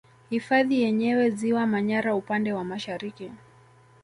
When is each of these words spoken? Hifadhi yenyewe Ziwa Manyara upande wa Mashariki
Hifadhi 0.29 0.81
yenyewe 0.81 1.29
Ziwa 1.29 1.67
Manyara 1.67 2.15
upande 2.15 2.53
wa 2.53 2.63
Mashariki 2.63 3.31